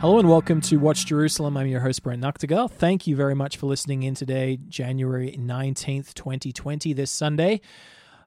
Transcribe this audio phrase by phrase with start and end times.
[0.00, 1.58] Hello and welcome to Watch Jerusalem.
[1.58, 2.70] I'm your host, Brent Nagtegaal.
[2.70, 7.60] Thank you very much for listening in today, January 19th, 2020, this Sunday.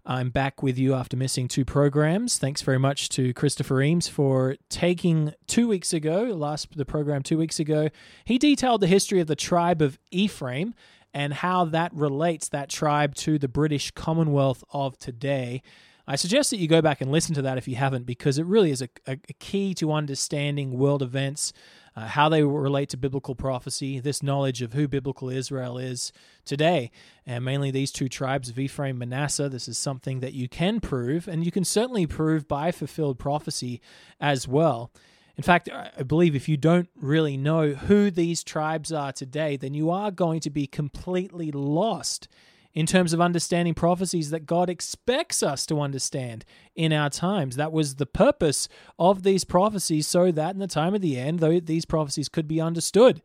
[0.05, 2.38] I'm back with you after missing two programs.
[2.38, 7.40] Thanks very much to Christopher Eames for taking two weeks ago, last the program two
[7.40, 7.90] weeks ago.
[8.23, 10.76] He detailed the history of the tribe of Ephraim
[11.12, 15.64] and how that relates, that tribe, to the British Commonwealth of today.
[16.06, 18.46] I suggest that you go back and listen to that if you haven't, because it
[18.46, 21.54] really is a, a key to understanding world events,
[21.96, 26.12] uh, how they relate to biblical prophecy, this knowledge of who biblical Israel is
[26.44, 26.92] today,
[27.26, 29.48] and mainly these two tribes of Ephraim Manasseh.
[29.48, 33.80] This is something that you can prove, and you can certainly prove by fulfilled prophecy
[34.20, 34.92] as well.
[35.38, 39.73] In fact, I believe if you don't really know who these tribes are today, then
[39.73, 42.28] you are going to be completely lost
[42.74, 46.44] in terms of understanding prophecies that God expects us to understand
[46.76, 47.56] in our times.
[47.56, 51.40] That was the purpose of these prophecies, so that in the time of the end,
[51.40, 53.22] though these prophecies could be understood.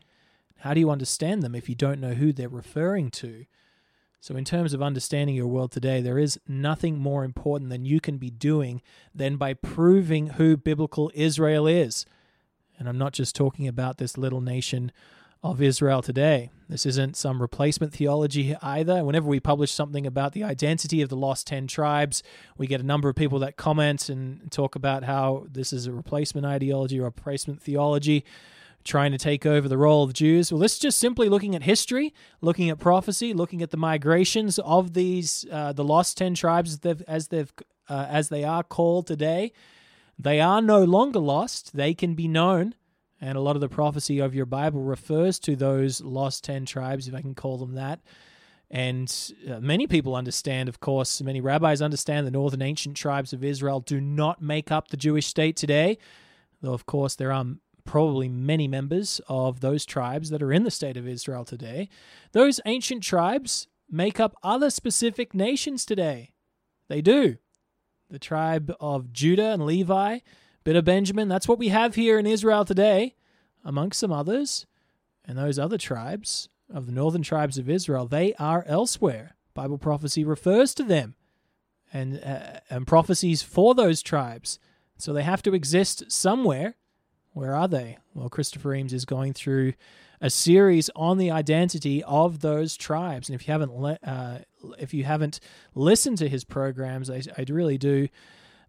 [0.58, 3.46] How do you understand them if you don't know who they're referring to?
[4.20, 8.00] So, in terms of understanding your world today, there is nothing more important than you
[8.00, 8.82] can be doing
[9.14, 12.04] than by proving who biblical Israel is.
[12.78, 14.90] And I'm not just talking about this little nation
[15.42, 16.50] of Israel today.
[16.68, 19.04] This isn't some replacement theology either.
[19.04, 22.22] Whenever we publish something about the identity of the lost 10 tribes,
[22.56, 25.92] we get a number of people that comment and talk about how this is a
[25.92, 28.24] replacement ideology or a replacement theology
[28.84, 30.52] trying to take over the role of Jews.
[30.52, 34.58] Well, this is just simply looking at history, looking at prophecy, looking at the migrations
[34.58, 37.52] of these uh, the lost 10 tribes as they've, as they've
[37.88, 39.52] uh, as they are called today.
[40.18, 41.76] They are no longer lost.
[41.76, 42.74] They can be known
[43.20, 47.08] and a lot of the prophecy of your Bible refers to those lost 10 tribes,
[47.08, 48.00] if I can call them that.
[48.70, 53.42] And uh, many people understand, of course, many rabbis understand the northern ancient tribes of
[53.42, 55.98] Israel do not make up the Jewish state today.
[56.60, 57.44] Though, of course, there are
[57.84, 61.88] probably many members of those tribes that are in the state of Israel today.
[62.32, 66.32] Those ancient tribes make up other specific nations today.
[66.88, 67.38] They do.
[68.10, 70.18] The tribe of Judah and Levi
[70.68, 71.28] bit of Benjamin.
[71.28, 73.14] That's what we have here in Israel today,
[73.64, 74.66] amongst some others.
[75.24, 79.34] And those other tribes of the northern tribes of Israel, they are elsewhere.
[79.54, 81.14] Bible prophecy refers to them
[81.90, 84.58] and, uh, and prophecies for those tribes.
[84.98, 86.74] So they have to exist somewhere.
[87.32, 87.96] Where are they?
[88.12, 89.72] Well, Christopher Eames is going through
[90.20, 93.30] a series on the identity of those tribes.
[93.30, 94.40] And if you haven't le- uh,
[94.78, 95.40] if you haven't
[95.74, 98.08] listened to his programs, I, I really do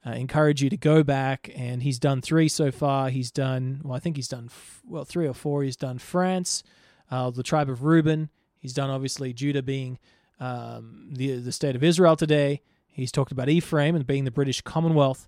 [0.06, 3.10] uh, encourage you to go back and he's done three so far.
[3.10, 5.64] He's done well i think he's done f- well three or four.
[5.64, 6.64] He's done france
[7.12, 8.30] uh, the tribe of reuben.
[8.60, 10.00] He's done obviously judah being
[10.40, 12.62] um, the, the state of israel today.
[12.88, 15.28] He's talked about ephraim and being the british commonwealth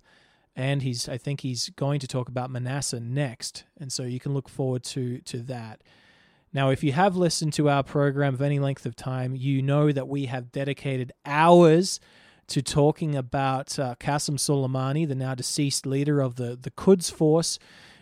[0.54, 4.34] and he's i think he's going to talk about manasseh next and so you can
[4.34, 5.82] look forward to to that.
[6.54, 9.90] Now, if you have listened to our program of any length of time, you know
[9.90, 11.98] that we have dedicated hours
[12.52, 17.58] to talking about uh, Qasem Soleimani, the now deceased leader of the, the Quds Force,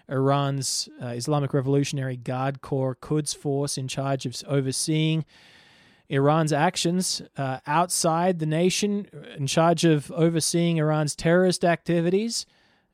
[0.09, 5.25] Iran's uh, Islamic Revolutionary Guard Corps Quds Force, in charge of overseeing
[6.09, 9.06] Iran's actions uh, outside the nation,
[9.37, 12.44] in charge of overseeing Iran's terrorist activities,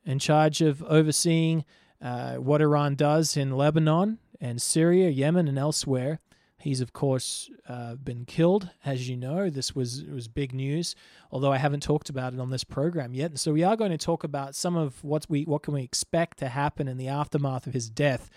[0.04, 1.64] in charge of overseeing
[2.02, 6.20] uh, what Iran does in Lebanon and Syria, Yemen, and elsewhere.
[6.58, 9.50] He's of course uh, been killed, as you know.
[9.50, 10.94] This was was big news,
[11.30, 13.38] although I haven't talked about it on this program yet.
[13.38, 16.38] So we are going to talk about some of what we what can we expect
[16.38, 18.30] to happen in the aftermath of his death.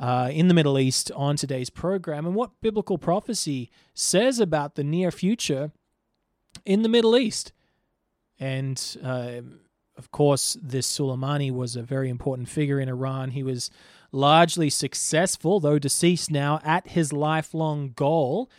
[0.00, 4.82] Uh, in the Middle East on today's program, and what biblical prophecy says about the
[4.82, 5.70] near future
[6.64, 7.52] in the Middle East.
[8.40, 9.42] And uh,
[9.96, 13.30] of course, this Soleimani was a very important figure in Iran.
[13.30, 13.70] He was
[14.14, 18.50] largely successful, though deceased now, at his lifelong goal,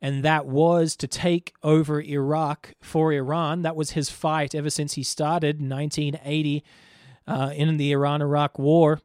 [0.00, 3.62] and that was to take over Iraq for Iran.
[3.62, 6.64] That was his fight ever since he started in 1980
[7.26, 9.00] uh, in the Iran Iraq War.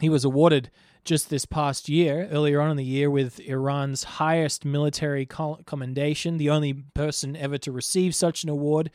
[0.00, 0.70] He was awarded
[1.04, 6.50] just this past year, earlier on in the year, with Iran's highest military commendation, the
[6.50, 8.90] only person ever to receive such an award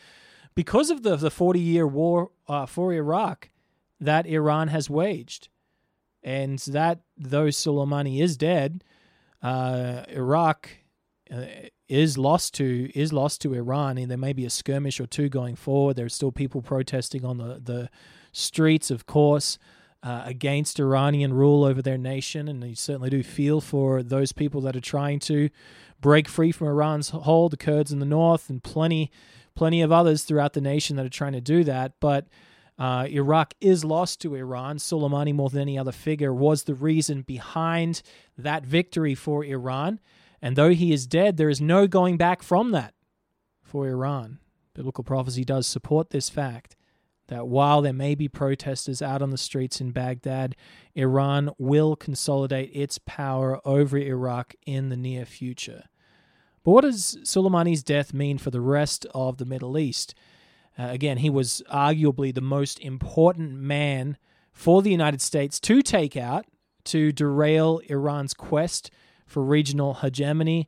[0.55, 3.49] because of the, the 40 year war uh, for Iraq
[3.99, 5.49] that Iran has waged
[6.23, 8.83] and that though Soleimani is dead,
[9.41, 10.69] uh, Iraq
[11.33, 11.45] uh,
[11.87, 15.29] is lost to is lost to Iran, and there may be a skirmish or two
[15.29, 15.95] going forward.
[15.95, 17.89] There's still people protesting on the the
[18.31, 19.57] streets, of course,
[20.03, 24.61] uh, against Iranian rule over their nation, and you certainly do feel for those people
[24.61, 25.49] that are trying to
[26.01, 29.11] break free from Iran's hold, the Kurds in the north, and plenty
[29.55, 32.27] plenty of others throughout the nation that are trying to do that, but.
[32.79, 34.77] Uh, Iraq is lost to Iran.
[34.77, 38.01] Soleimani, more than any other figure, was the reason behind
[38.37, 39.99] that victory for Iran.
[40.41, 42.93] And though he is dead, there is no going back from that
[43.61, 44.39] for Iran.
[44.73, 46.77] Biblical prophecy does support this fact
[47.27, 50.55] that while there may be protesters out on the streets in Baghdad,
[50.95, 55.83] Iran will consolidate its power over Iraq in the near future.
[56.63, 60.15] But what does Soleimani's death mean for the rest of the Middle East?
[60.77, 64.17] Uh, again, he was arguably the most important man
[64.51, 66.45] for the United States to take out
[66.85, 68.91] to derail Iran's quest
[69.25, 70.67] for regional hegemony.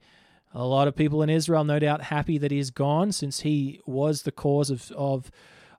[0.54, 4.24] A lot of people in Israel, no doubt, happy that he's gone since he was
[4.24, 5.32] the cause of, of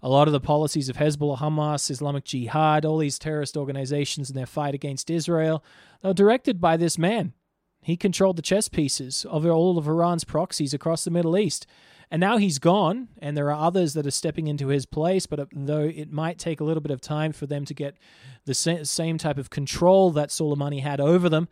[0.02, 4.38] a lot of the policies of Hezbollah, Hamas, Islamic Jihad, all these terrorist organizations and
[4.38, 5.62] their fight against Israel.
[6.00, 7.34] They're directed by this man.
[7.82, 11.66] He controlled the chess pieces of all of Iran's proxies across the Middle East.
[12.12, 15.24] And now he's gone, and there are others that are stepping into his place.
[15.24, 17.96] But uh, though it might take a little bit of time for them to get
[18.44, 21.48] the same type of control that Soleimani had over them,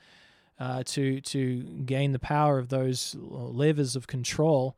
[0.58, 4.76] uh, to to gain the power of those levers of control.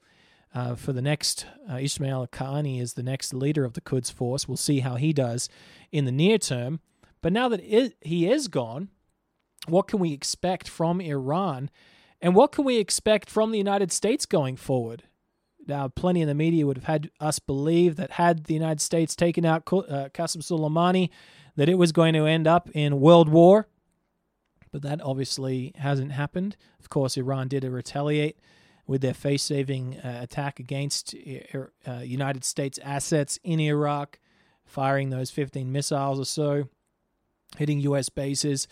[0.55, 4.47] Uh, for the next, uh, Ismail Qaani is the next leader of the Quds force.
[4.47, 5.49] We'll see how he does
[5.91, 6.79] in the near term.
[7.23, 8.91] But now that it, he is gone,
[9.67, 11.71] what can we expect from Iran?
[12.21, 15.03] And what can we expect from the United States going forward?
[15.67, 19.15] Now, plenty in the media would have had us believe that had the United States
[19.15, 21.11] taken out uh, Qasem Soleimani,
[21.57, 23.69] that it was going to end up in world war
[24.73, 26.57] but that obviously hasn't happened.
[26.81, 28.39] Of course, Iran did retaliate
[28.87, 31.15] with their face saving uh, attack against
[31.87, 34.19] uh, United States assets in Iraq,
[34.65, 36.69] firing those 15 missiles or so,
[37.59, 38.09] hitting U.S.
[38.09, 38.67] bases,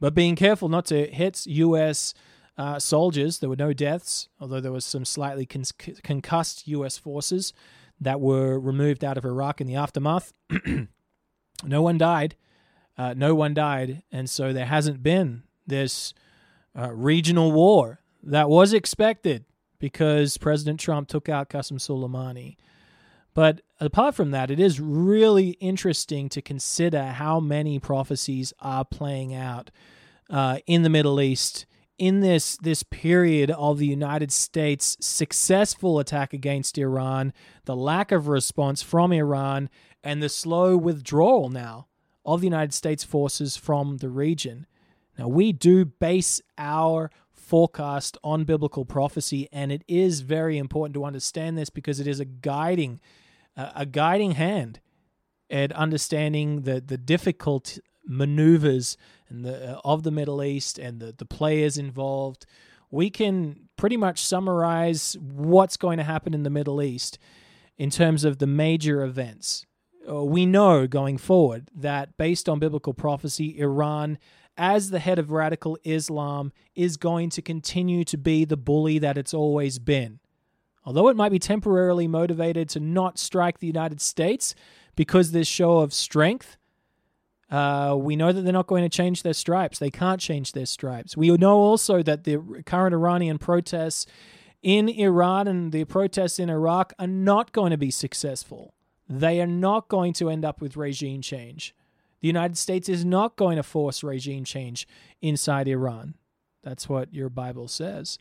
[0.00, 2.14] but being careful not to hit U.S.
[2.62, 3.40] Uh, soldiers.
[3.40, 5.64] There were no deaths, although there was some slightly con-
[6.04, 6.96] concussed U.S.
[6.96, 7.52] forces
[8.00, 10.32] that were removed out of Iraq in the aftermath.
[11.64, 12.36] no one died.
[12.96, 16.14] Uh, no one died, and so there hasn't been this
[16.78, 19.44] uh, regional war that was expected
[19.80, 22.54] because President Trump took out Qasem Soleimani.
[23.34, 29.34] But apart from that, it is really interesting to consider how many prophecies are playing
[29.34, 29.72] out
[30.30, 31.66] uh, in the Middle East
[32.02, 37.32] in this this period of the United States' successful attack against Iran,
[37.64, 39.70] the lack of response from Iran,
[40.02, 41.86] and the slow withdrawal now
[42.26, 44.66] of the United States forces from the region.
[45.16, 51.04] Now, we do base our forecast on biblical prophecy, and it is very important to
[51.04, 52.98] understand this because it is a guiding,
[53.56, 54.80] uh, a guiding hand
[55.48, 58.96] at understanding the the difficult maneuvers
[59.28, 62.46] and the uh, of the Middle East and the the players involved.
[62.90, 67.18] We can pretty much summarize what's going to happen in the Middle East
[67.78, 69.64] in terms of the major events
[70.08, 74.18] uh, we know going forward that based on biblical prophecy, Iran,
[74.56, 79.18] as the head of radical Islam, is going to continue to be the bully that
[79.18, 80.20] it's always been.
[80.84, 84.54] Although it might be temporarily motivated to not strike the United States
[84.96, 86.56] because this show of strength,
[87.52, 89.78] uh, we know that they're not going to change their stripes.
[89.78, 91.18] They can't change their stripes.
[91.18, 94.06] We know also that the current Iranian protests
[94.62, 98.72] in Iran and the protests in Iraq are not going to be successful.
[99.06, 101.74] They are not going to end up with regime change.
[102.22, 104.88] The United States is not going to force regime change
[105.20, 106.14] inside Iran.
[106.62, 108.18] That's what your Bible says.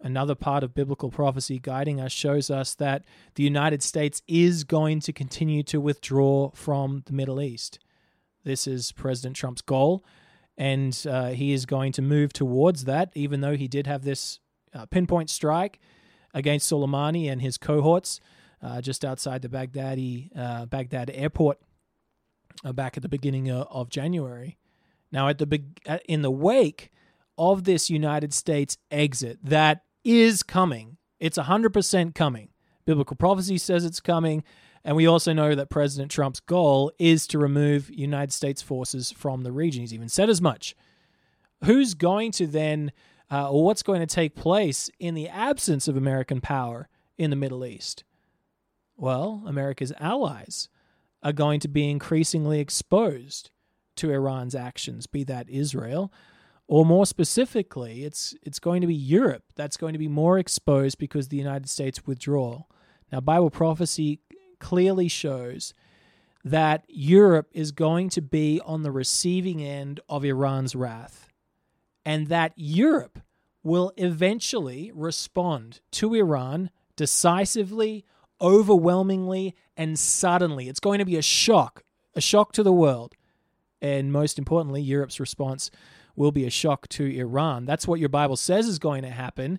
[0.00, 3.02] Another part of biblical prophecy guiding us shows us that
[3.34, 7.80] the United States is going to continue to withdraw from the Middle East.
[8.44, 10.04] This is President Trump's goal,
[10.56, 14.40] and uh, he is going to move towards that, even though he did have this
[14.74, 15.78] uh, pinpoint strike
[16.34, 18.20] against Soleimani and his cohorts
[18.62, 21.58] uh, just outside the Baghdadi uh, Baghdad airport
[22.64, 24.58] uh, back at the beginning of, of January.
[25.10, 25.64] Now, at the be-
[26.08, 26.90] in the wake
[27.36, 32.48] of this United States exit that is coming, it's hundred percent coming.
[32.84, 34.42] Biblical prophecy says it's coming.
[34.84, 39.42] And we also know that President Trump's goal is to remove United States forces from
[39.42, 39.82] the region.
[39.82, 40.74] He's even said as much.
[41.64, 42.90] Who's going to then,
[43.30, 47.36] uh, or what's going to take place in the absence of American power in the
[47.36, 48.02] Middle East?
[48.96, 50.68] Well, America's allies
[51.22, 53.50] are going to be increasingly exposed
[53.94, 56.12] to Iran's actions, be that Israel
[56.72, 60.96] or more specifically, it's it's going to be Europe that's going to be more exposed
[60.96, 62.66] because the United States withdrawal.
[63.12, 64.20] Now, Bible prophecy
[64.62, 65.74] clearly shows
[66.44, 71.28] that Europe is going to be on the receiving end of Iran's wrath,
[72.04, 73.18] and that Europe
[73.64, 78.04] will eventually respond to Iran decisively,
[78.40, 80.68] overwhelmingly, and suddenly.
[80.68, 81.82] It's going to be a shock,
[82.14, 83.14] a shock to the world.
[83.80, 85.70] And most importantly, Europe's response
[86.14, 87.66] will be a shock to Iran.
[87.66, 89.58] That's what your Bible says is going to happen,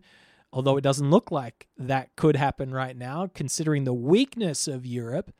[0.53, 5.33] although it doesn't look like that could happen right now, considering the weakness of Europe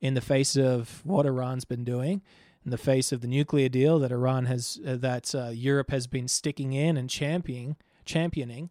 [0.00, 2.20] in the face of what Iran's been doing,
[2.64, 6.08] in the face of the nuclear deal that Iran has, uh, that uh, Europe has
[6.08, 7.76] been sticking in and championing.
[8.04, 8.70] Championing.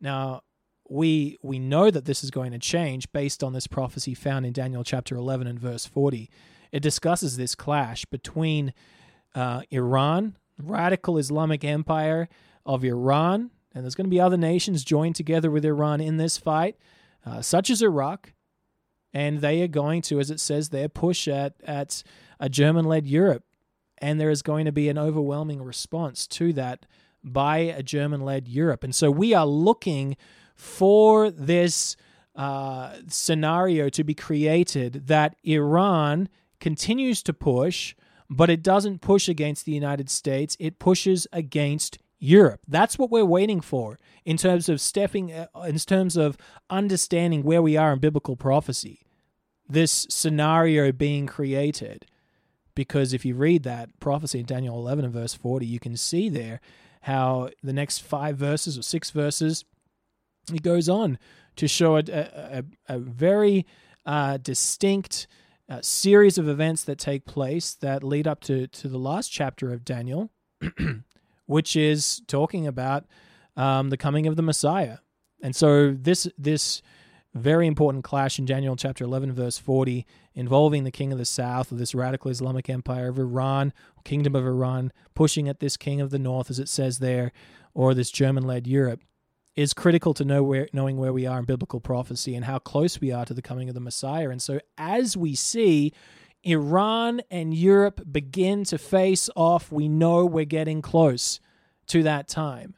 [0.00, 0.42] Now,
[0.88, 4.52] we we know that this is going to change based on this prophecy found in
[4.52, 6.30] Daniel chapter 11 and verse 40.
[6.72, 8.72] It discusses this clash between
[9.34, 12.28] uh, Iran, radical Islamic empire
[12.64, 16.38] of Iran, and there's going to be other nations joined together with Iran in this
[16.38, 16.76] fight,
[17.26, 18.32] uh, such as Iraq,
[19.12, 22.02] and they are going to, as it says there, push at at
[22.40, 23.44] a German-led Europe,
[23.98, 26.86] and there is going to be an overwhelming response to that
[27.22, 30.16] by a German-led Europe, and so we are looking
[30.54, 31.96] for this
[32.34, 36.30] uh, scenario to be created that Iran
[36.60, 37.94] continues to push
[38.28, 40.56] but it doesn't push against the United States.
[40.58, 42.60] It pushes against Europe.
[42.66, 46.36] That's what we're waiting for in terms of stepping, uh, in terms of
[46.70, 49.00] understanding where we are in biblical prophecy.
[49.68, 52.06] This scenario being created.
[52.74, 56.28] Because if you read that prophecy in Daniel 11 and verse 40, you can see
[56.28, 56.60] there
[57.02, 59.64] how the next five verses or six verses,
[60.52, 61.18] it goes on
[61.56, 63.64] to show a, a, a very
[64.04, 65.26] uh, distinct
[65.68, 69.72] uh, series of events that take place that lead up to, to the last chapter
[69.72, 70.30] of Daniel,
[71.46, 73.04] which is talking about
[73.56, 74.98] um, the coming of the Messiah.
[75.42, 76.82] And so this this
[77.34, 81.70] very important clash in Daniel chapter 11 verse 40 involving the king of the south
[81.70, 83.74] of this radical Islamic empire of Iran,
[84.04, 87.32] kingdom of Iran, pushing at this king of the north as it says there,
[87.74, 89.02] or this German-led Europe
[89.54, 93.00] is critical to know where knowing where we are in biblical prophecy and how close
[93.00, 94.30] we are to the coming of the Messiah.
[94.30, 95.92] And so as we see
[96.46, 101.40] Iran and Europe begin to face off, we know we're getting close
[101.88, 102.74] to that time.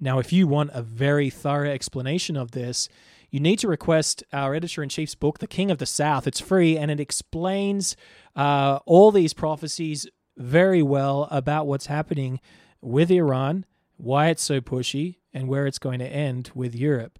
[0.00, 2.88] Now, if you want a very thorough explanation of this,
[3.30, 6.26] you need to request our editor in chief's book, The King of the South.
[6.26, 7.94] It's free and it explains
[8.34, 10.06] uh, all these prophecies
[10.38, 12.40] very well about what's happening
[12.80, 13.66] with Iran,
[13.98, 17.18] why it's so pushy, and where it's going to end with Europe.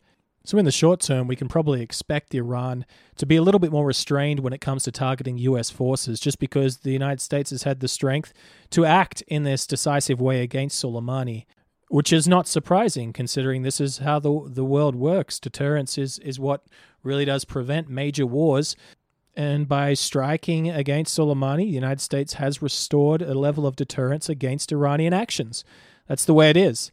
[0.48, 2.86] So, in the short term, we can probably expect Iran
[3.16, 6.38] to be a little bit more restrained when it comes to targeting US forces, just
[6.38, 8.32] because the United States has had the strength
[8.70, 11.44] to act in this decisive way against Soleimani,
[11.88, 15.38] which is not surprising considering this is how the, the world works.
[15.38, 16.64] Deterrence is, is what
[17.02, 18.74] really does prevent major wars.
[19.36, 24.72] And by striking against Soleimani, the United States has restored a level of deterrence against
[24.72, 25.62] Iranian actions.
[26.06, 26.90] That's the way it is.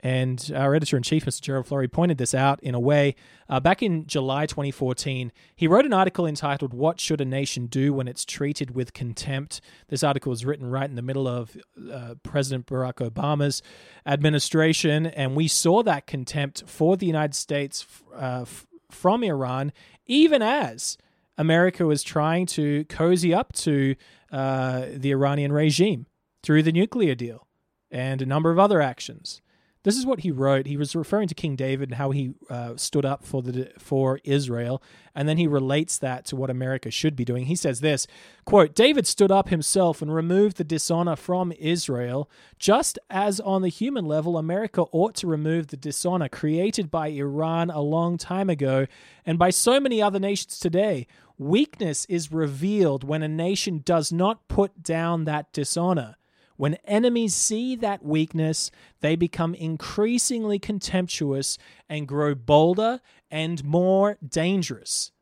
[0.00, 1.40] And our editor in chief, Mr.
[1.40, 3.16] Gerald Flurry, pointed this out in a way.
[3.48, 7.92] Uh, back in July 2014, he wrote an article entitled, What Should a Nation Do
[7.92, 9.60] When It's Treated with Contempt?
[9.88, 11.56] This article was written right in the middle of
[11.92, 13.60] uh, President Barack Obama's
[14.06, 19.72] administration, and we saw that contempt for the United States uh, f- from Iran,
[20.06, 20.96] even as
[21.36, 23.96] America was trying to cozy up to
[24.30, 26.06] uh, the Iranian regime
[26.42, 27.46] through the nuclear deal
[27.90, 29.40] and a number of other actions.
[29.84, 30.66] This is what he wrote.
[30.66, 34.20] He was referring to King David and how he uh, stood up for the for
[34.24, 34.82] Israel,
[35.14, 37.46] and then he relates that to what America should be doing.
[37.46, 38.06] He says this
[38.44, 43.68] quote: David stood up himself and removed the dishonor from Israel, just as on the
[43.68, 48.86] human level, America ought to remove the dishonor created by Iran a long time ago,
[49.24, 51.06] and by so many other nations today.
[51.40, 56.16] Weakness is revealed when a nation does not put down that dishonor.
[56.58, 61.56] When enemies see that weakness, they become increasingly contemptuous
[61.88, 63.00] and grow bolder
[63.30, 65.12] and more dangerous.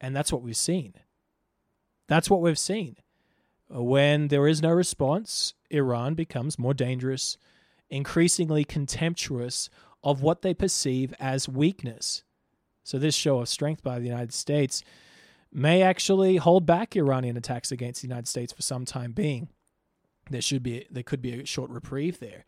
[0.00, 0.94] And that's what we've seen.
[2.08, 2.96] That's what we've seen.
[3.70, 7.38] When there is no response, Iran becomes more dangerous,
[7.88, 9.70] increasingly contemptuous
[10.02, 12.24] of what they perceive as weakness.
[12.82, 14.82] So, this show of strength by the United States
[15.52, 19.50] may actually hold back Iranian attacks against the United States for some time being
[20.30, 22.44] there should be there could be a short reprieve there.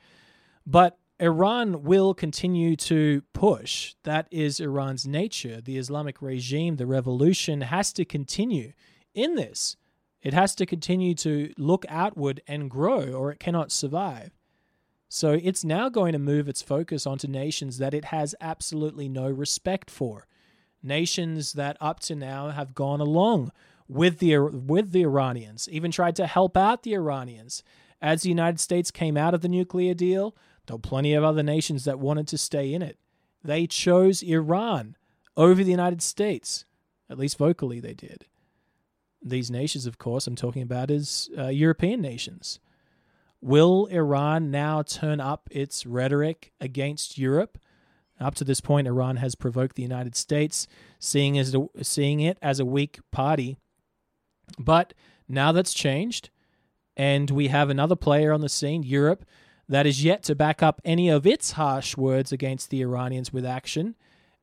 [0.66, 3.94] But Iran will continue to push.
[4.04, 5.60] That is Iran's nature.
[5.60, 8.72] The Islamic regime, the revolution has to continue
[9.14, 9.76] in this.
[10.22, 14.30] It has to continue to look outward and grow, or it cannot survive.
[15.08, 19.28] So it's now going to move its focus onto nations that it has absolutely no
[19.28, 20.26] respect for.
[20.82, 23.50] Nations that up to now have gone along
[23.90, 27.62] with the with the Iranians, even tried to help out the Iranians.
[28.00, 30.34] As the United States came out of the nuclear deal,
[30.66, 32.98] there were plenty of other nations that wanted to stay in it.
[33.42, 34.96] They chose Iran
[35.36, 36.64] over the United States.
[37.10, 38.26] At least vocally, they did.
[39.22, 42.60] These nations, of course, I'm talking about is uh, European nations.
[43.42, 47.58] Will Iran now turn up its rhetoric against Europe?
[48.20, 50.66] Up to this point, Iran has provoked the United States,
[50.98, 53.58] seeing as seeing it as a weak party.
[54.58, 54.94] But
[55.28, 56.30] now that's changed,
[56.96, 59.24] and we have another player on the scene, Europe,
[59.68, 63.46] that is yet to back up any of its harsh words against the Iranians with
[63.46, 63.94] action.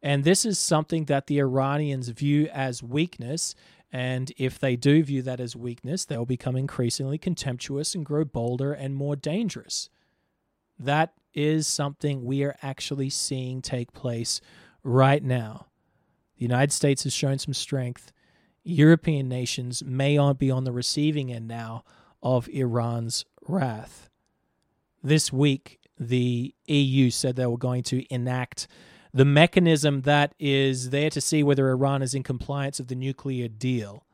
[0.01, 3.53] And this is something that the Iranians view as weakness.
[3.91, 8.71] And if they do view that as weakness, they'll become increasingly contemptuous and grow bolder
[8.71, 9.89] and more dangerous.
[10.79, 14.39] That is something we are actually seeing take place
[14.83, 15.67] right now.
[16.37, 18.11] The United States has shown some strength.
[18.67, 21.83] European nations may be on the receiving end now
[22.21, 24.09] of Iran's wrath.
[25.01, 28.67] This week, the EU said they were going to enact
[29.13, 33.47] the mechanism that is there to see whether Iran is in compliance of the nuclear
[33.47, 34.05] deal.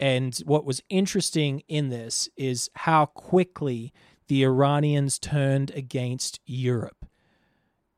[0.00, 3.92] And what was interesting in this is how quickly
[4.28, 7.06] the Iranians turned against Europe.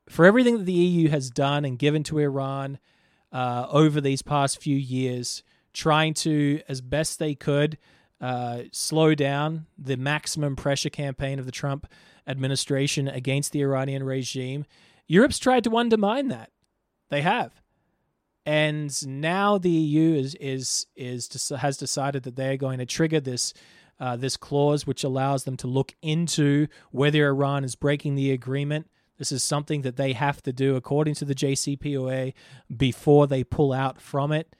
[0.07, 2.79] For everything that the EU has done and given to Iran
[3.31, 5.43] uh, over these past few years,
[5.79, 7.77] trying to, as best they could,
[8.19, 11.87] uh, slow down the maximum pressure campaign of the Trump
[12.27, 14.65] administration against the Iranian regime,
[15.07, 16.51] Europe's tried to undermine that.
[17.09, 17.61] They have.
[18.45, 23.53] And now the EU is is is has decided that they're going to trigger this
[23.99, 28.89] uh, this clause, which allows them to look into whether Iran is breaking the agreement.
[29.17, 32.33] This is something that they have to do according to the JCPOA
[32.75, 34.55] before they pull out from it.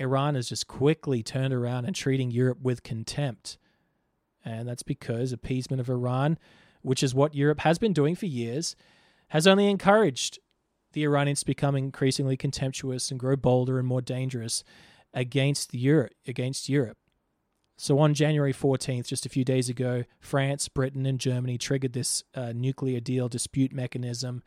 [0.00, 3.58] Iran has just quickly turned around and treating Europe with contempt.
[4.44, 6.38] And that's because appeasement of Iran,
[6.82, 8.74] which is what Europe has been doing for years,
[9.28, 10.38] has only encouraged
[10.92, 14.64] the Iranians to become increasingly contemptuous and grow bolder and more dangerous
[15.12, 16.96] against Europe against Europe.
[17.76, 22.24] So on January 14th, just a few days ago, France, Britain, and Germany triggered this
[22.34, 24.42] uh, nuclear deal dispute mechanism,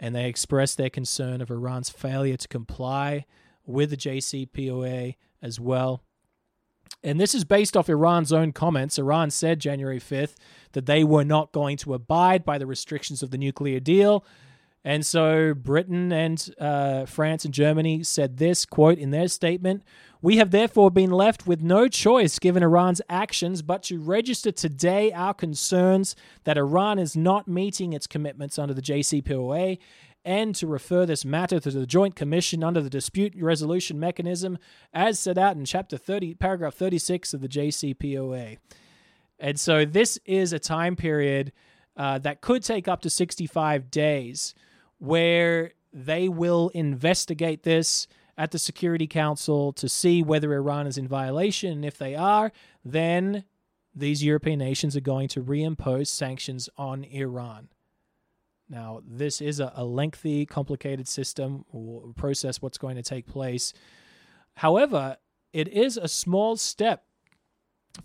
[0.00, 3.26] and they expressed their concern of Iran's failure to comply
[3.66, 6.02] with the JCPOA as well.
[7.02, 8.98] And this is based off Iran's own comments.
[8.98, 10.34] Iran said January 5th
[10.72, 14.24] that they were not going to abide by the restrictions of the nuclear deal.
[14.84, 19.82] And so Britain and uh, France and Germany said this quote in their statement
[20.20, 25.10] we have therefore been left with no choice, given Iran's actions, but to register today
[25.10, 29.78] our concerns that Iran is not meeting its commitments under the JCPOA
[30.24, 34.58] and to refer this matter to the Joint Commission under the Dispute Resolution Mechanism
[34.92, 38.58] as set out in Chapter 30, Paragraph 36 of the JCPOA.
[39.38, 41.52] And so this is a time period
[41.96, 44.54] uh, that could take up to 65 days
[44.98, 48.06] where they will investigate this
[48.38, 51.72] at the Security Council to see whether Iran is in violation.
[51.72, 52.52] And if they are,
[52.84, 53.44] then
[53.94, 57.68] these European nations are going to reimpose sanctions on Iran.
[58.72, 63.74] Now, this is a, a lengthy, complicated system or process, what's going to take place.
[64.56, 65.18] However,
[65.52, 67.04] it is a small step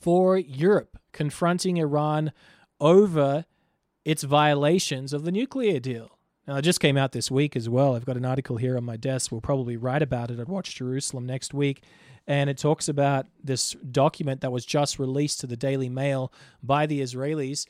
[0.02, 2.34] for Europe confronting Iran
[2.82, 3.46] over
[4.04, 6.20] its violations of the nuclear deal.
[6.46, 7.96] Now, it just came out this week as well.
[7.96, 9.32] I've got an article here on my desk.
[9.32, 11.84] We'll probably write about it at Watch Jerusalem next week.
[12.28, 16.86] And it talks about this document that was just released to the Daily Mail by
[16.86, 17.66] the Israelis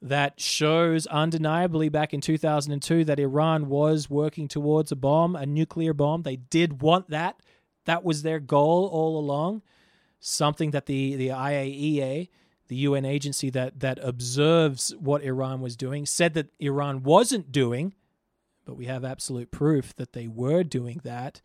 [0.00, 5.92] that shows undeniably back in 2002 that Iran was working towards a bomb, a nuclear
[5.92, 6.22] bomb.
[6.22, 7.40] They did want that.
[7.84, 9.62] That was their goal all along.
[10.20, 12.28] Something that the, the IAEA,
[12.68, 17.94] the UN agency that, that observes what Iran was doing, said that Iran wasn't doing
[18.68, 21.40] but we have absolute proof that they were doing that.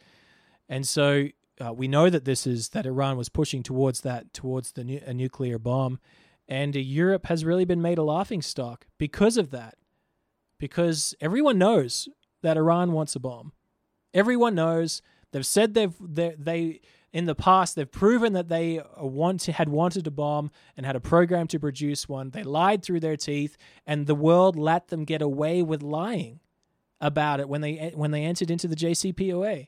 [0.68, 1.30] And so
[1.64, 5.00] uh, we know that this is that Iran was pushing towards that, towards the nu-
[5.06, 6.00] a nuclear bomb.
[6.48, 9.76] And Europe has really been made a laughing stock because of that.
[10.58, 12.08] Because everyone knows
[12.42, 13.54] that Iran wants a bomb.
[14.14, 15.02] Everyone knows.
[15.32, 19.70] They've said they've they, they in the past they've proven that they want to, had
[19.70, 22.32] wanted a bomb and had a program to produce one.
[22.32, 26.40] They lied through their teeth, and the world let them get away with lying
[27.02, 29.68] about it when they when they entered into the JCPOA.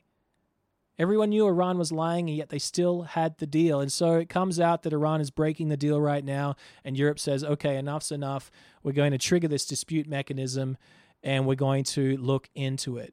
[0.98, 3.80] Everyone knew Iran was lying, and yet they still had the deal.
[3.80, 7.18] And so it comes out that Iran is breaking the deal right now, and Europe
[7.18, 8.50] says, okay, enough's enough.
[8.82, 10.78] We're going to trigger this dispute mechanism,
[11.22, 13.12] and we're going to look into it.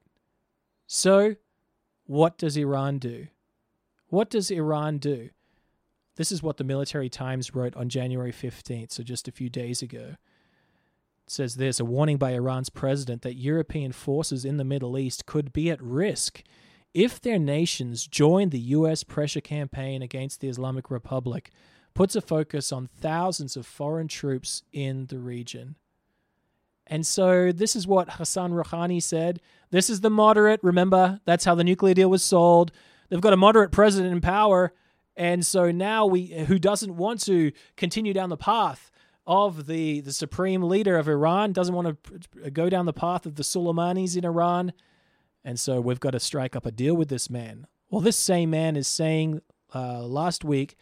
[0.88, 1.36] So,
[2.06, 3.28] what does Iran do?
[4.08, 5.30] What does Iran do?
[6.16, 9.82] This is what the Military Times wrote on January 15th, so just a few days
[9.82, 10.16] ago.
[11.26, 15.26] It says this a warning by Iran's president that European forces in the Middle East
[15.26, 16.44] could be at risk
[16.94, 19.04] if their nations join the U.S.
[19.04, 21.52] pressure campaign against the Islamic Republic,
[21.94, 25.76] puts a focus on thousands of foreign troops in the region.
[26.88, 29.42] And so this is what Hassan Rouhani said.
[29.72, 30.60] This is the moderate.
[30.64, 32.72] Remember, that's how the nuclear deal was sold.
[33.10, 34.74] They've got a moderate president in power.
[35.16, 38.92] And so now we who doesn't want to continue down the path
[39.26, 43.36] of the the supreme leader of Iran, doesn't want to go down the path of
[43.36, 44.74] the Soleimanis in Iran.
[45.44, 47.68] And so we've got to strike up a deal with this man.
[47.90, 49.42] Well, this same man is saying
[49.74, 50.76] uh, last week,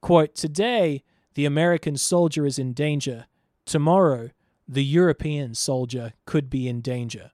[0.00, 1.02] quote, today
[1.34, 3.26] the American soldier is in danger.
[3.66, 4.30] Tomorrow
[4.68, 7.32] the European soldier could be in danger.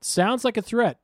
[0.00, 1.00] Sounds like a threat.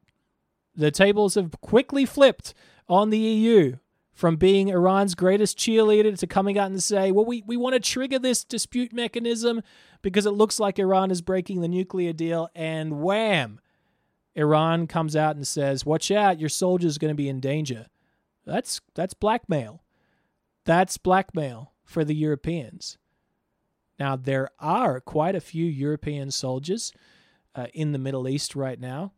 [0.74, 2.54] The tables have quickly flipped
[2.88, 3.76] on the EU
[4.12, 7.80] from being Iran's greatest cheerleader to coming out and say, well, we, we want to
[7.80, 9.62] trigger this dispute mechanism
[10.00, 13.60] because it looks like Iran is breaking the nuclear deal, and wham,
[14.36, 17.86] Iran comes out and says, "Watch out, your soldiers going to be in danger."
[18.44, 19.82] That's that's blackmail.
[20.64, 22.98] That's blackmail for the Europeans.
[23.98, 26.92] Now there are quite a few European soldiers
[27.54, 29.12] uh, in the Middle East right now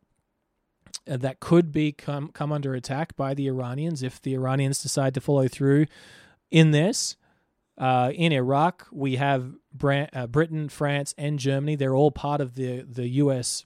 [1.09, 5.14] uh, that could be come come under attack by the Iranians if the Iranians decide
[5.14, 5.87] to follow through
[6.50, 7.16] in this.
[7.76, 9.54] Uh, in Iraq, we have
[9.85, 11.76] uh, Britain, France, and Germany.
[11.76, 13.64] They're all part of the the U.S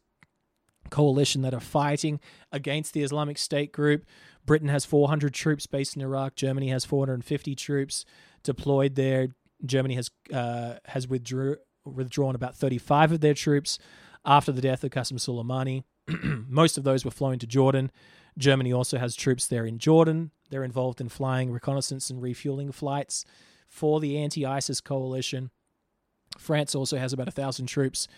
[0.92, 2.20] coalition that are fighting
[2.52, 4.05] against the Islamic State group.
[4.46, 6.37] Britain has 400 troops based in Iraq.
[6.37, 8.05] Germany has 450 troops
[8.44, 9.28] deployed there.
[9.64, 13.78] Germany has uh, has withdrew, withdrawn about 35 of their troops
[14.24, 15.83] after the death of Qasem Soleimani.
[16.48, 17.90] Most of those were flown to Jordan.
[18.38, 20.31] Germany also has troops there in Jordan.
[20.50, 23.24] They're involved in flying reconnaissance and refueling flights
[23.68, 25.50] for the anti ISIS coalition.
[26.38, 28.09] France also has about a thousand troops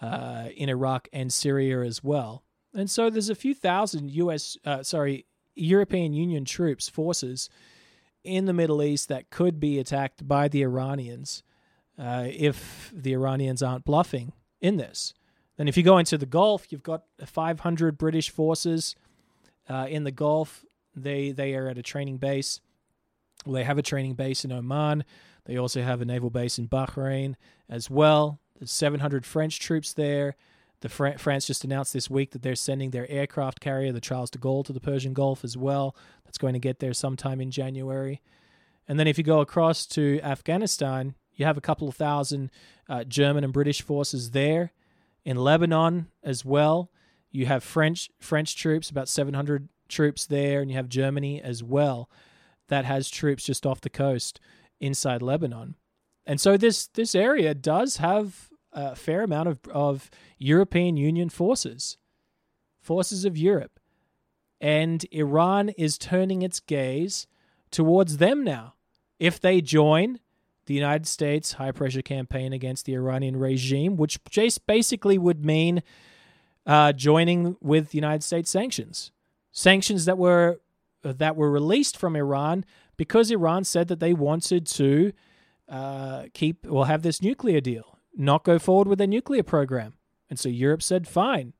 [0.00, 2.44] uh, in Iraq and Syria as well.
[2.74, 4.56] And so there's a few thousand U.S.
[4.64, 7.48] Uh, sorry European Union troops forces
[8.24, 11.42] in the Middle East that could be attacked by the Iranians
[11.98, 15.14] uh, if the Iranians aren't bluffing in this.
[15.56, 18.96] Then, if you go into the Gulf, you've got 500 British forces
[19.68, 20.64] uh, in the Gulf.
[20.96, 22.60] They they are at a training base.
[23.44, 25.04] Well, they have a training base in Oman.
[25.44, 27.34] They also have a naval base in Bahrain
[27.68, 28.40] as well.
[28.58, 30.36] There's 700 French troops there.
[30.80, 34.30] The Fr- France just announced this week that they're sending their aircraft carrier, the Charles
[34.30, 35.96] de Gaulle, to the Persian Gulf as well.
[36.24, 38.20] That's going to get there sometime in January.
[38.86, 42.50] And then if you go across to Afghanistan, you have a couple of thousand
[42.88, 44.72] uh, German and British forces there.
[45.24, 46.90] In Lebanon as well,
[47.30, 52.10] you have French French troops, about 700 troops there, and you have Germany as well
[52.68, 54.40] that has troops just off the coast
[54.80, 55.74] inside Lebanon.
[56.26, 61.96] And so this this area does have a fair amount of, of European Union forces,
[62.80, 63.78] forces of Europe.
[64.60, 67.26] And Iran is turning its gaze
[67.70, 68.74] towards them now.
[69.18, 70.18] If they join
[70.66, 74.18] the United States high pressure campaign against the Iranian regime, which
[74.66, 75.82] basically would mean
[76.66, 79.12] uh, joining with the United States sanctions,
[79.52, 80.60] sanctions that were
[81.02, 82.64] that were released from Iran
[82.96, 85.12] because Iran said that they wanted to
[85.68, 89.94] uh, keep will have this nuclear deal, not go forward with their nuclear program.
[90.30, 91.52] And so Europe said, fine,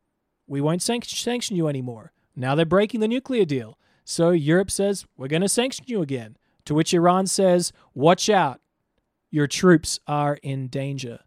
[0.46, 2.12] we won't sanction you anymore.
[2.36, 3.78] Now they're breaking the nuclear deal.
[4.04, 6.36] So Europe says, we're going to sanction you again.
[6.66, 8.60] To which Iran says, watch out,
[9.30, 11.20] your troops are in danger.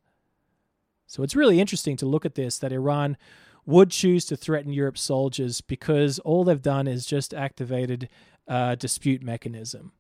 [1.06, 3.18] So it's really interesting to look at this that Iran
[3.66, 8.10] would choose to threaten Europe's soldiers because all they've done is just activated
[8.48, 9.92] a dispute mechanism.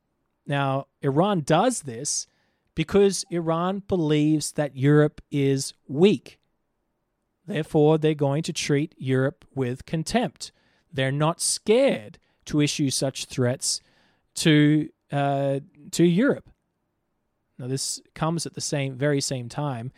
[0.46, 2.28] Now, Iran does this
[2.78, 6.38] because Iran believes that Europe is weak.
[7.48, 10.52] Therefore, they're going to treat Europe with contempt.
[10.94, 13.82] They're not scared to issue such threats
[14.36, 15.62] to uh,
[15.94, 16.52] to Europe.
[17.58, 19.92] Now, this comes at the same very same time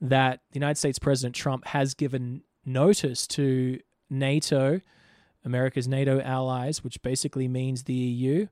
[0.00, 4.80] that the United States President Trump has given notice to NATO,
[5.44, 8.46] America's NATO allies, which basically means the EU,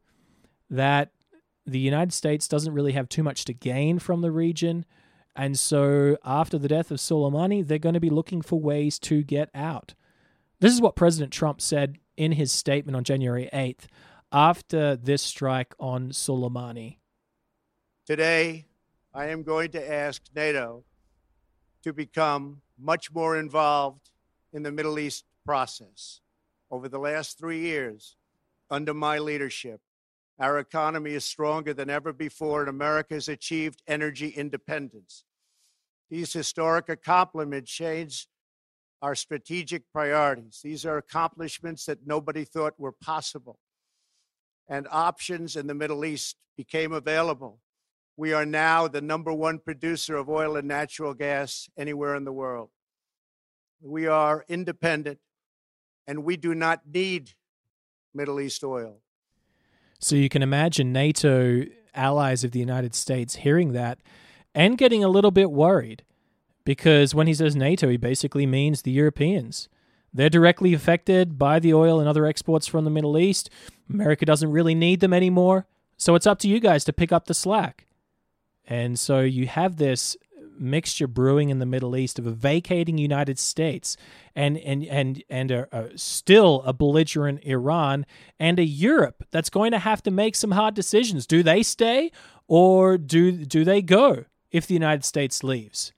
[0.69, 1.13] that
[1.71, 4.85] the United States doesn't really have too much to gain from the region.
[5.37, 9.23] And so, after the death of Soleimani, they're going to be looking for ways to
[9.23, 9.95] get out.
[10.59, 13.87] This is what President Trump said in his statement on January 8th
[14.33, 16.99] after this strike on Soleimani.
[18.05, 18.67] Today,
[19.15, 20.85] I am going to ask NATO
[21.83, 24.11] to become much more involved
[24.53, 26.21] in the Middle East process.
[26.71, 28.17] Over the last three years,
[28.71, 29.81] under my leadership,
[30.41, 35.25] our economy is stronger than ever before, and America has achieved energy independence.
[36.09, 38.27] These historic accomplishments change
[39.03, 40.61] our strategic priorities.
[40.65, 43.59] These are accomplishments that nobody thought were possible.
[44.67, 47.61] And options in the Middle East became available.
[48.17, 52.33] We are now the number one producer of oil and natural gas anywhere in the
[52.33, 52.71] world.
[53.83, 55.19] We are independent
[56.07, 57.33] and we do not need
[58.15, 59.01] Middle East oil.
[60.01, 63.99] So you can imagine NATO allies of the United States hearing that
[64.55, 66.03] and getting a little bit worried
[66.65, 69.69] because when he says NATO, he basically means the Europeans.
[70.13, 73.51] They're directly affected by the oil and other exports from the Middle East.
[73.89, 75.67] America doesn't really need them anymore.
[75.97, 77.87] So it's up to you guys to pick up the slack.
[78.67, 80.17] And so you have this
[80.61, 83.97] mixture brewing in the Middle East of a vacating United States
[84.35, 88.07] and and and and a, a, still a belligerent Iran
[88.39, 91.27] and a Europe that's going to have to make some hard decisions.
[91.27, 92.13] Do they stay
[92.47, 95.93] or do do they go if the United States leaves?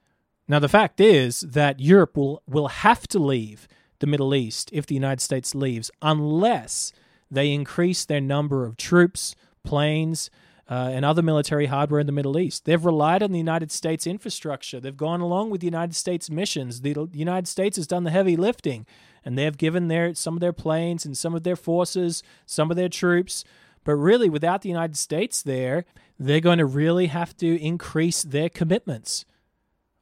[0.49, 3.67] Now the fact is that Europe will will have to leave
[3.99, 6.93] the Middle East if the United States leaves unless
[7.31, 10.31] they increase their number of troops, planes,
[10.69, 12.65] uh, and other military hardware in the Middle East.
[12.65, 14.81] They've relied on the United States infrastructure.
[14.81, 16.81] They've gone along with the United States missions.
[16.81, 18.87] The United States has done the heavy lifting,
[19.25, 22.71] and they have given their some of their planes and some of their forces, some
[22.71, 23.45] of their troops.
[23.85, 25.85] But really, without the United States there,
[26.19, 29.25] they're going to really have to increase their commitments.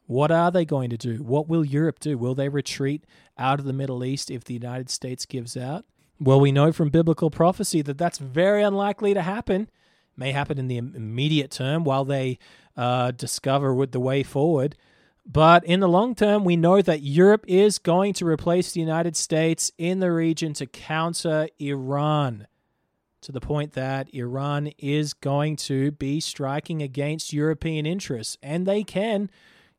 [0.07, 1.23] What are they going to do?
[1.23, 2.19] What will Europe do?
[2.19, 3.05] Will they retreat
[3.39, 5.85] out of the Middle East if the United States gives out?
[6.19, 9.71] Well, we know from biblical prophecy that that's very unlikely to happen
[10.21, 12.39] may happen in the immediate term while they
[12.77, 14.77] uh, discover with the way forward.
[15.27, 19.17] But in the long term, we know that Europe is going to replace the United
[19.17, 22.47] States in the region to counter Iran,
[23.23, 28.37] to the point that Iran is going to be striking against European interests.
[28.43, 29.31] And they can.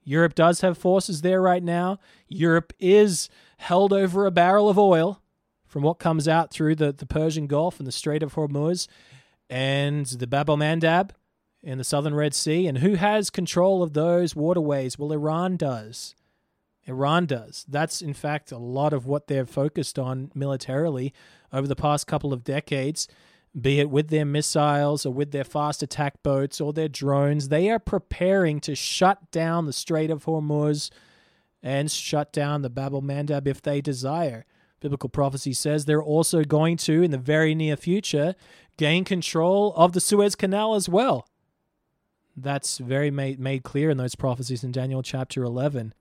[0.03, 1.99] Europe does have forces there right now.
[2.27, 5.21] Europe is held over a barrel of oil
[5.65, 8.87] from what comes out through the, the Persian Gulf and the Strait of Hormuz
[9.51, 11.11] and the Bab el Mandab
[11.61, 12.65] in the southern Red Sea.
[12.65, 14.97] And who has control of those waterways?
[14.97, 16.15] Well, Iran does.
[16.85, 17.65] Iran does.
[17.67, 21.13] That's, in fact, a lot of what they're focused on militarily
[21.53, 23.07] over the past couple of decades,
[23.59, 27.49] be it with their missiles or with their fast attack boats or their drones.
[27.49, 30.89] They are preparing to shut down the Strait of Hormuz
[31.61, 34.45] and shut down the Bab el Mandab if they desire.
[34.79, 38.33] Biblical prophecy says they're also going to, in the very near future,
[38.77, 41.27] gain control of the Suez Canal as well.
[42.35, 45.93] That's very made, made clear in those prophecies in Daniel chapter 11.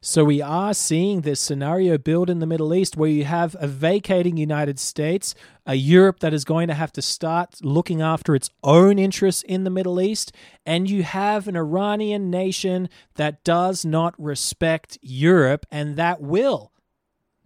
[0.00, 3.66] So we are seeing this scenario build in the Middle East where you have a
[3.66, 5.34] vacating United States,
[5.64, 9.64] a Europe that is going to have to start looking after its own interests in
[9.64, 10.32] the Middle East,
[10.64, 16.72] and you have an Iranian nation that does not respect Europe and that will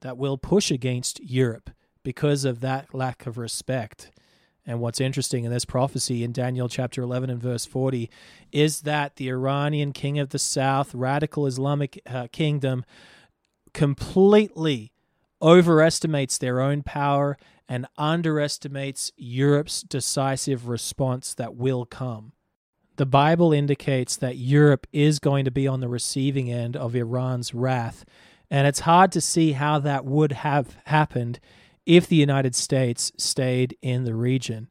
[0.00, 1.70] that will push against Europe
[2.02, 4.10] because of that lack of respect.
[4.66, 8.10] And what's interesting in this prophecy in Daniel chapter 11 and verse 40
[8.52, 12.84] is that the Iranian king of the south, radical Islamic uh, kingdom,
[13.72, 14.92] completely
[15.42, 22.32] overestimates their own power and underestimates Europe's decisive response that will come.
[22.96, 27.54] The Bible indicates that Europe is going to be on the receiving end of Iran's
[27.54, 28.04] wrath
[28.50, 31.38] and it's hard to see how that would have happened
[31.86, 34.68] if the United States stayed in the region.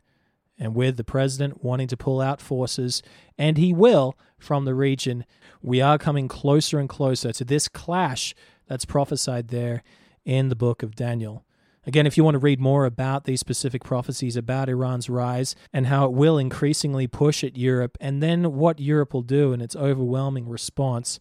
[0.58, 3.02] And with the president wanting to pull out forces,
[3.38, 5.26] and he will from the region,
[5.62, 8.36] we are coming closer and closer to this clash
[8.67, 9.84] that's prophesied there
[10.26, 11.45] in the book of Daniel.
[11.86, 15.88] Again, if you want to read more about these specific prophecies about Iran's rise and
[15.88, 19.78] how it will increasingly push at Europe, and then what Europe will do in its
[19.78, 21.19] overwhelming response,